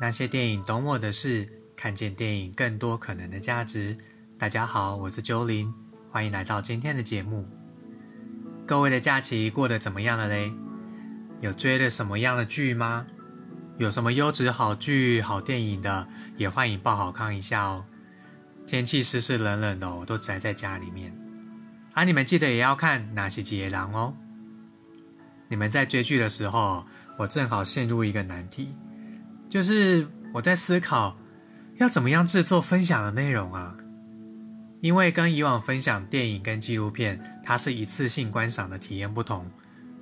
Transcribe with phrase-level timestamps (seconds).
[0.00, 3.98] 那些电影懂我的事，看见电影更多可能的价值。
[4.38, 5.74] 大家好，我是九林，
[6.08, 7.44] 欢迎来到今天的节目。
[8.64, 10.52] 各位的假期过得怎么样了嘞？
[11.40, 13.04] 有追了什么样的剧吗？
[13.76, 16.06] 有什么优质好剧、好电影的，
[16.36, 17.84] 也欢迎报好康一下哦。
[18.68, 21.12] 天气湿湿冷冷的，我都宅在家里面。
[21.94, 24.14] 啊，你们记得也要看《哪些杰狼》哦。
[25.48, 26.86] 你们在追剧的时候，
[27.16, 28.72] 我正好陷入一个难题，
[29.48, 31.16] 就是我在思考
[31.76, 33.74] 要怎么样制作分享的内容啊。
[34.80, 39.50] 因为跟以往分享电影跟纪录片，它是一次性观赏的体验不同。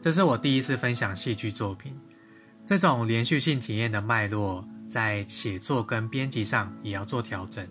[0.02, 1.98] 这是我第一次分享戏剧作品，
[2.66, 7.66] 这种连续性体验的脉络，在写作跟编辑上也要做调整。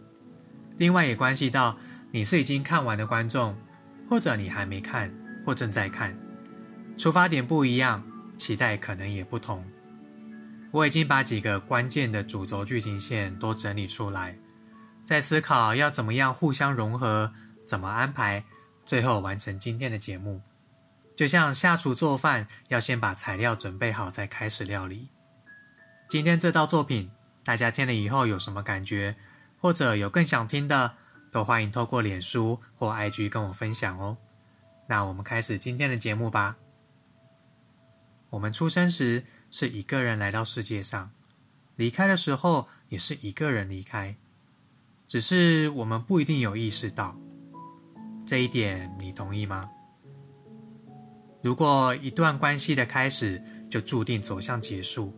[0.77, 1.77] 另外也关系到
[2.12, 3.55] 你是已经看完的观众，
[4.09, 5.13] 或者你还没看
[5.45, 6.17] 或正在看。
[6.98, 8.03] 出发点不一样，
[8.35, 9.63] 期待可能也不同。
[10.75, 14.38] 我已经把几个关键的主轴剧情线都整理出来，
[15.05, 17.31] 在思考要怎么样互相融合，
[17.65, 18.43] 怎么安排，
[18.85, 20.41] 最后完成今天的节目。
[21.15, 25.07] 就像下厨做饭，要先把材料准备好再开始料理。
[26.09, 27.09] 今天这道作品，
[27.46, 29.15] 大家听了以后有什么感觉，
[29.62, 30.91] 或者有更想听的，
[31.31, 34.18] 都欢迎透过脸书或 IG 跟我分享哦。
[34.90, 36.57] 那我们开始今天的节目吧。
[38.31, 39.23] 我们出生时
[39.57, 41.09] 是一个人来到世界上，
[41.77, 44.13] 离开的时候也是一个人离开，
[45.07, 47.15] 只是我们不一定有意识到
[48.25, 49.70] 这一点，你同意吗？
[51.41, 55.15] 如果一段关系的开始就注定走向结束，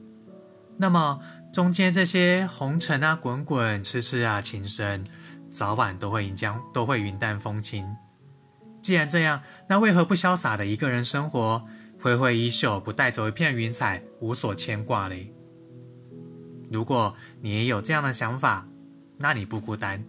[0.78, 1.20] 那么
[1.52, 5.04] 中间这些红尘啊、滚滚、痴痴啊、情深，
[5.50, 7.84] 早晚都会将都会云淡风轻。
[8.84, 11.66] 既然这样，那为何不潇洒的一个人生活？
[12.08, 15.30] 挥挥衣袖，不带走一片云彩，无所牵挂嘞。
[16.72, 18.66] 如果你也有这样的想法，
[19.18, 20.02] 那你不孤单。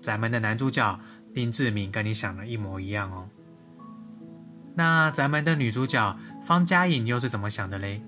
[0.00, 1.00] 咱们的男主角
[1.34, 3.28] 丁志明跟你想的一模一样哦。
[4.76, 8.00] 那咱们的女主角方嘉颖又是怎么想的嘞？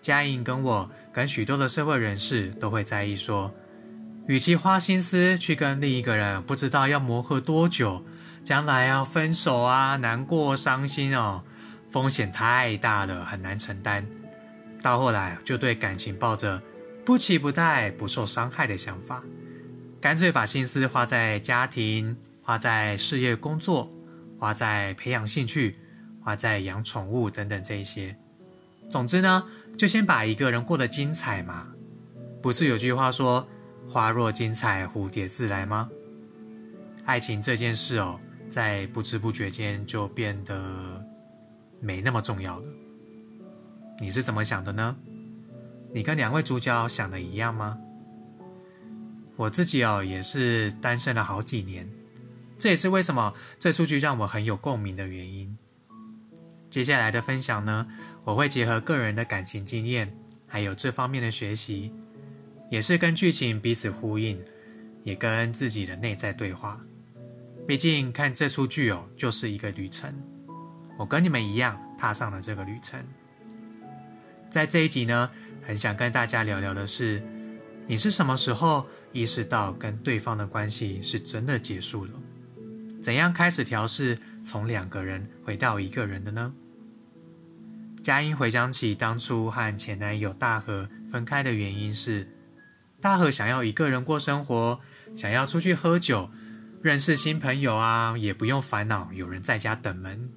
[0.00, 3.54] 嘉颖跟我跟许多的社会人士都会在意说，
[4.26, 8.04] 与其花心思去跟另一个人不知道要磨合多久，
[8.44, 11.44] 将来要分手啊，难过伤心哦。
[11.96, 14.06] 风险太大了，很难承担。
[14.82, 16.62] 到后来就对感情抱着
[17.06, 19.22] 不期不待、不受伤害的想法，
[19.98, 23.90] 干脆把心思花在家庭、花在事业工作、
[24.38, 25.74] 花在培养兴趣、
[26.20, 28.14] 花在养宠物等等这一些。
[28.90, 29.42] 总之呢，
[29.78, 31.66] 就先把一个人过得精彩嘛。
[32.42, 33.48] 不是有句话说
[33.88, 35.88] “花若精彩，蝴蝶自来”吗？
[37.06, 38.20] 爱情这件事哦，
[38.50, 41.05] 在不知不觉间就变得。
[41.80, 42.64] 没那么重要了，
[44.00, 44.96] 你是怎么想的呢？
[45.92, 47.78] 你跟两位主角想的一样吗？
[49.36, 51.88] 我自己哦也是单身了好几年，
[52.58, 55.56] 这也是为什么这出剧让我很有共鸣的原因。
[56.70, 57.86] 接下来的分享呢，
[58.24, 60.10] 我会结合个人的感情经验，
[60.46, 61.92] 还有这方面的学习，
[62.70, 64.38] 也是跟剧情彼此呼应，
[65.04, 66.80] 也跟自己的内在对话。
[67.66, 70.12] 毕竟看这出剧哦，就是一个旅程。
[70.96, 72.98] 我跟你们一样踏上了这个旅程。
[74.48, 75.30] 在这一集呢，
[75.66, 77.22] 很想跟大家聊聊的是，
[77.86, 82.12] 你是什么时候意识到跟对方的关系是真的结束了？
[83.02, 86.52] 怎样开始调试从两个人回到一个人的呢？
[88.02, 92.26] 佳音回想起当初和前男友大和分开的原因是，
[93.00, 94.80] 大和想要一个人过生活，
[95.16, 96.30] 想要出去喝酒，
[96.80, 100.30] 认识新朋友啊，也不用烦恼有人在家等门。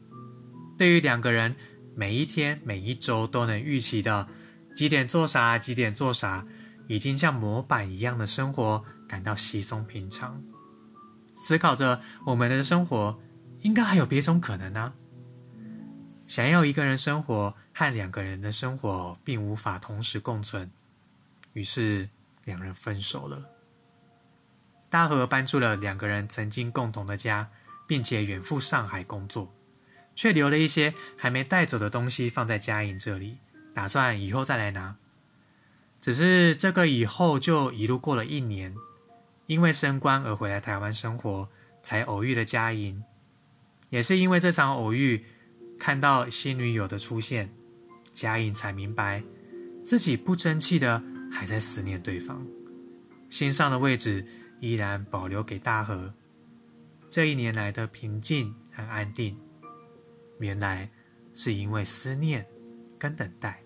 [0.79, 1.53] 对于两个人
[1.93, 4.25] 每一天、每一周都能预期的
[4.73, 6.47] 几点做啥、几点做啥，
[6.87, 10.41] 已经像模板一样的生活感到稀松平常。
[11.35, 13.19] 思考着我们的生活
[13.59, 14.93] 应该还有别种可能呢？
[16.25, 20.71] 想要一个人生活和两个人的生活并无法同时共存，
[21.51, 22.07] 于是
[22.45, 23.43] 两人分手了。
[24.89, 27.49] 大和搬出了两个人曾经共同的家，
[27.85, 29.53] 并且远赴上海工作。
[30.19, 33.37] 却留了一些还没带走的东西放在嘉颖这里，
[33.73, 34.97] 打算以后再来拿。
[36.01, 38.75] 只是这个以后就一路过了一年，
[39.45, 41.47] 因为升官而回来台湾生活，
[41.81, 43.01] 才偶遇了嘉颖。
[43.91, 45.23] 也是因为这场偶遇，
[45.79, 47.49] 看到新女友的出现，
[48.11, 49.23] 嘉颖才明白
[49.85, 51.01] 自己不争气的
[51.31, 52.45] 还在思念对方，
[53.29, 54.27] 心上的位置
[54.59, 56.13] 依然保留给大和。
[57.09, 59.37] 这一年来的平静和安定。
[60.39, 60.89] 原来
[61.33, 62.45] 是因为思念
[62.97, 63.61] 跟等待。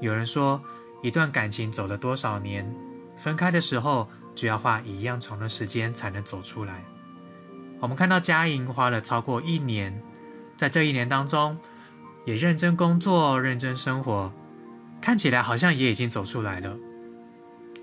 [0.00, 0.62] 有人说，
[1.02, 2.68] 一段感情走了多少年，
[3.16, 6.82] 分开的时候就要花一样长的时间才能走出来。
[7.80, 10.02] 我们看到佳莹花了超过一年，
[10.56, 11.56] 在这一年当中，
[12.24, 14.32] 也认真工作、认真生活，
[15.00, 16.76] 看起来好像也已经走出来了。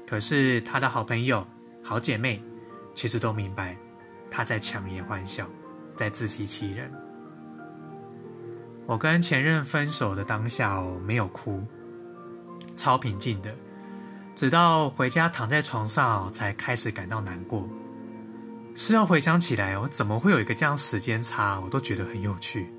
[0.07, 1.45] 可是她的好朋友、
[1.83, 2.41] 好姐妹，
[2.95, 3.75] 其实都明白
[4.29, 5.47] 她在强颜欢笑，
[5.95, 6.91] 在自欺欺人。
[8.87, 11.61] 我跟前任分手的当下哦，没有哭，
[12.77, 13.53] 超平静的，
[14.33, 17.67] 直到回家躺在床上，才开始感到难过。
[18.75, 21.59] 事后回想起来，我怎么会有一个这样时间差？
[21.59, 22.71] 我都觉得很有趣。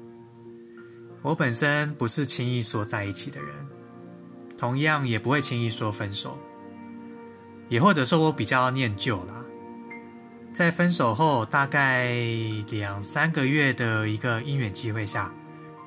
[1.20, 3.54] 我本身不是轻易说在一起的人，
[4.56, 6.38] 同样也不会轻易说分手。
[7.68, 9.44] 也或者说我比较念旧啦，
[10.54, 12.14] 在分手后大概
[12.70, 15.30] 两三个月的一个姻缘机会下，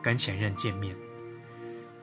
[0.01, 0.95] 跟前任见面。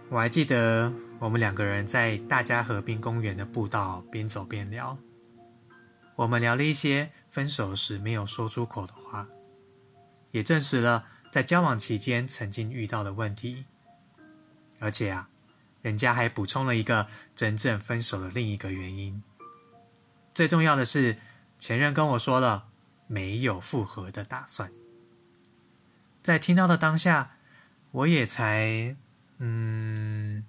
[0.09, 4.97] 我还记得我们两个人在大家河滨公园的步道边走边聊，
[6.17, 7.11] 我们聊了一些。
[7.31, 9.29] 分手时没有说出口的话，
[10.31, 13.67] 也证实了在交往期间曾经遇到的问题。
[14.81, 15.29] 而且啊，
[15.83, 17.07] 人家还补充了一个
[17.37, 19.23] 真正分手的另一个原因。
[20.35, 21.19] 最重要的是，
[21.59, 22.69] 前任跟我说了
[23.07, 24.73] 没有复合的打算。
[26.23, 27.37] 在听到的当下，
[27.91, 28.97] 我也才
[29.39, 30.45] 嗯，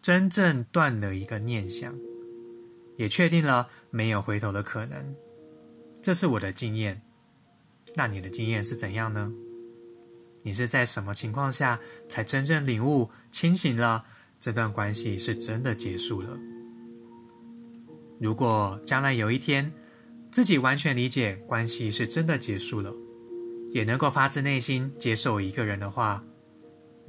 [0.00, 1.94] 真正断了一个念想，
[2.96, 5.14] 也确定了没有回头的可能。
[6.02, 7.00] 这是我的经验，
[7.94, 9.32] 那你的经验是怎样呢？
[10.42, 11.78] 你是在什么情况下
[12.08, 14.04] 才真正领悟、清醒了？
[14.40, 16.36] 这段关系是真的结束了。
[18.20, 19.72] 如果将来有一天，
[20.32, 22.92] 自己完全理解关系是真的结束了，
[23.70, 26.24] 也能够发自内心接受一个人的话，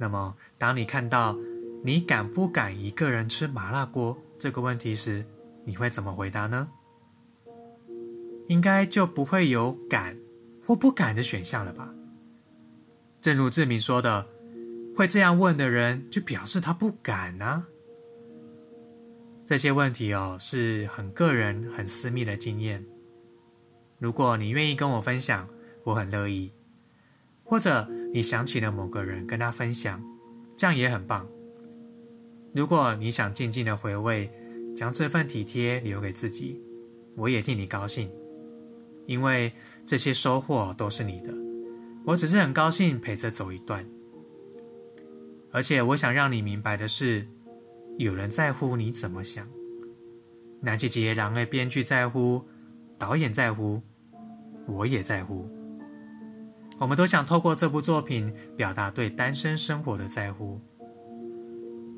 [0.04, 1.34] 那么当你看到
[1.82, 5.24] 你敢不敢一个人吃麻辣锅这个问题时，
[5.64, 6.68] 你会怎么回答呢？
[8.48, 10.14] 应该就不会有敢
[10.66, 11.88] 或不敢的选项了吧？
[13.22, 14.26] 正如志明说的，
[14.94, 17.64] 会这样问的人，就表示他不敢啊。
[19.46, 22.84] 这些问题哦，是很个人、很私密的经验。
[23.98, 25.48] 如果你愿意跟我分享，
[25.82, 26.52] 我很乐意。
[27.42, 30.00] 或者你想起了某个人，跟他分享，
[30.56, 31.26] 这样也很棒。
[32.52, 34.30] 如果你想静静的回味，
[34.76, 36.62] 将这份体贴留给自己，
[37.16, 38.08] 我也替你高兴。
[39.06, 39.52] 因为
[39.84, 41.34] 这些收获都是你的，
[42.04, 43.84] 我只是很高兴陪着走一段。
[45.50, 47.26] 而且我想让你明白的是，
[47.98, 49.44] 有人在乎你怎么想。
[50.60, 52.44] 南极节狼的编剧在乎，
[52.96, 53.82] 导演在乎，
[54.68, 55.50] 我也在乎。
[56.78, 60.60] 我们都想透过这部作品表达对单身生活的在乎。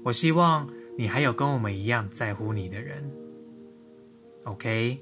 [0.05, 3.03] 我希望你还有跟我们一样在乎你的人。
[4.45, 4.99] OK。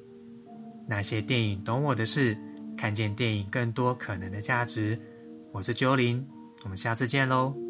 [0.86, 2.36] 那些电影懂我的事，
[2.76, 5.00] 看见电影更多可能的价值。
[5.50, 6.22] 我是九零，
[6.62, 7.63] 我们下次见喽。